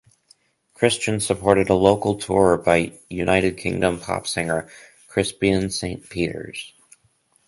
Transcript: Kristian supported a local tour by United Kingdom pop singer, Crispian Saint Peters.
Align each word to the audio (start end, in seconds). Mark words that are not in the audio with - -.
Kristian 0.75 1.21
supported 1.21 1.69
a 1.69 1.75
local 1.75 2.15
tour 2.17 2.57
by 2.57 2.97
United 3.07 3.55
Kingdom 3.55 3.99
pop 3.99 4.25
singer, 4.25 4.67
Crispian 5.07 5.71
Saint 5.71 6.09
Peters. 6.09 6.73